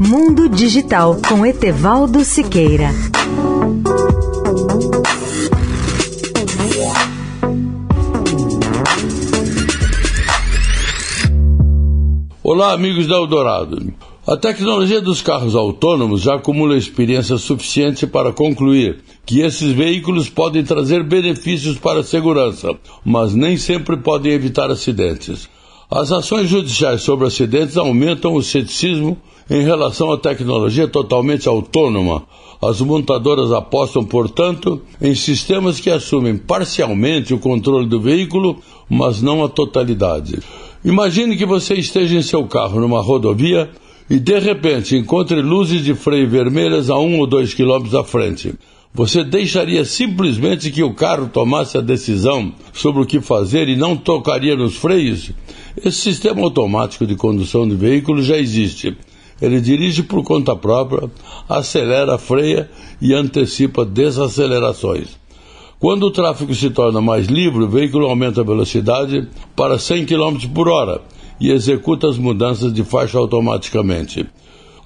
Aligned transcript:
Mundo 0.00 0.48
Digital 0.48 1.16
com 1.28 1.46
Etevaldo 1.46 2.24
Siqueira. 2.24 2.90
Olá, 12.42 12.72
amigos 12.72 13.06
da 13.06 13.14
Eldorado. 13.14 13.94
A 14.26 14.36
tecnologia 14.36 15.00
dos 15.00 15.22
carros 15.22 15.54
autônomos 15.54 16.22
já 16.22 16.34
acumula 16.34 16.76
experiência 16.76 17.36
suficiente 17.36 18.04
para 18.04 18.32
concluir 18.32 19.04
que 19.24 19.42
esses 19.42 19.70
veículos 19.70 20.28
podem 20.28 20.64
trazer 20.64 21.04
benefícios 21.04 21.78
para 21.78 22.00
a 22.00 22.04
segurança, 22.04 22.70
mas 23.04 23.32
nem 23.32 23.56
sempre 23.56 23.96
podem 23.96 24.32
evitar 24.32 24.70
acidentes. 24.72 25.48
As 25.94 26.10
ações 26.10 26.48
judiciais 26.48 27.02
sobre 27.02 27.24
acidentes 27.24 27.76
aumentam 27.76 28.34
o 28.34 28.42
ceticismo 28.42 29.16
em 29.48 29.62
relação 29.62 30.12
à 30.12 30.18
tecnologia 30.18 30.88
totalmente 30.88 31.48
autônoma. 31.48 32.24
As 32.60 32.80
montadoras 32.80 33.52
apostam, 33.52 34.04
portanto, 34.04 34.82
em 35.00 35.14
sistemas 35.14 35.78
que 35.78 35.88
assumem 35.88 36.36
parcialmente 36.36 37.32
o 37.32 37.38
controle 37.38 37.86
do 37.86 38.00
veículo, 38.00 38.58
mas 38.90 39.22
não 39.22 39.44
a 39.44 39.48
totalidade. 39.48 40.40
Imagine 40.84 41.36
que 41.36 41.46
você 41.46 41.74
esteja 41.74 42.16
em 42.16 42.22
seu 42.22 42.44
carro 42.48 42.80
numa 42.80 43.00
rodovia 43.00 43.70
e 44.10 44.18
de 44.18 44.40
repente 44.40 44.96
encontre 44.96 45.40
luzes 45.42 45.84
de 45.84 45.94
freio 45.94 46.28
vermelhas 46.28 46.90
a 46.90 46.98
um 46.98 47.20
ou 47.20 47.26
dois 47.28 47.54
quilômetros 47.54 47.94
à 47.94 48.02
frente. 48.02 48.52
Você 48.96 49.24
deixaria 49.24 49.84
simplesmente 49.84 50.70
que 50.70 50.80
o 50.80 50.94
carro 50.94 51.26
tomasse 51.26 51.76
a 51.76 51.80
decisão 51.80 52.52
sobre 52.72 53.02
o 53.02 53.06
que 53.06 53.20
fazer 53.20 53.68
e 53.68 53.74
não 53.74 53.96
tocaria 53.96 54.54
nos 54.54 54.76
freios? 54.76 55.32
Esse 55.76 55.98
sistema 55.98 56.42
automático 56.42 57.04
de 57.04 57.16
condução 57.16 57.68
de 57.68 57.74
veículos 57.74 58.24
já 58.24 58.38
existe. 58.38 58.96
Ele 59.42 59.60
dirige 59.60 60.04
por 60.04 60.22
conta 60.22 60.54
própria, 60.54 61.10
acelera, 61.48 62.16
freia 62.18 62.70
e 63.02 63.12
antecipa 63.12 63.84
desacelerações. 63.84 65.08
Quando 65.80 66.04
o 66.04 66.12
tráfego 66.12 66.54
se 66.54 66.70
torna 66.70 67.00
mais 67.00 67.26
livre, 67.26 67.64
o 67.64 67.68
veículo 67.68 68.06
aumenta 68.06 68.42
a 68.42 68.44
velocidade 68.44 69.28
para 69.56 69.76
100 69.76 70.06
km 70.06 70.38
por 70.54 70.68
hora 70.68 71.02
e 71.40 71.50
executa 71.50 72.08
as 72.08 72.16
mudanças 72.16 72.72
de 72.72 72.84
faixa 72.84 73.18
automaticamente. 73.18 74.24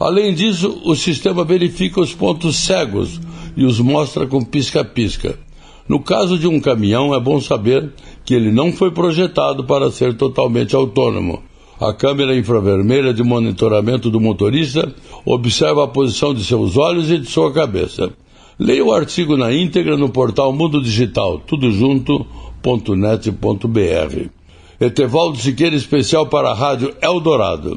Além 0.00 0.32
disso, 0.32 0.80
o 0.86 0.96
sistema 0.96 1.44
verifica 1.44 2.00
os 2.00 2.14
pontos 2.14 2.56
cegos 2.56 3.20
e 3.58 3.64
os 3.64 3.80
mostra 3.80 4.24
com 4.24 4.40
pisca-pisca. 4.40 5.36
No 5.88 5.98
caso 5.98 6.38
de 6.38 6.46
um 6.46 6.60
caminhão, 6.60 7.12
é 7.12 7.18
bom 7.18 7.40
saber 7.40 7.90
que 8.24 8.32
ele 8.32 8.52
não 8.52 8.72
foi 8.72 8.92
projetado 8.92 9.64
para 9.64 9.90
ser 9.90 10.16
totalmente 10.16 10.76
autônomo. 10.76 11.42
A 11.80 11.92
câmera 11.92 12.36
infravermelha 12.36 13.12
de 13.12 13.24
monitoramento 13.24 14.10
do 14.10 14.20
motorista 14.20 14.94
observa 15.24 15.82
a 15.82 15.88
posição 15.88 16.32
de 16.32 16.44
seus 16.44 16.76
olhos 16.76 17.10
e 17.10 17.18
de 17.18 17.28
sua 17.28 17.52
cabeça. 17.52 18.12
Leia 18.56 18.84
o 18.84 18.92
artigo 18.92 19.36
na 19.36 19.52
íntegra 19.52 19.96
no 19.96 20.08
portal 20.08 20.52
Mundo 20.52 20.80
Digital, 20.80 21.40
tudojunto.net.br. 21.40 24.28
Etevaldo 24.80 25.36
Siqueira, 25.36 25.74
especial 25.74 26.26
para 26.26 26.50
a 26.50 26.54
Rádio 26.54 26.94
Eldorado. 27.02 27.76